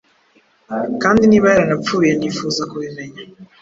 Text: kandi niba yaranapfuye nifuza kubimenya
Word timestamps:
kandi 1.03 1.21
niba 1.27 1.45
yaranapfuye 1.51 2.09
nifuza 2.15 2.61
kubimenya 2.71 3.21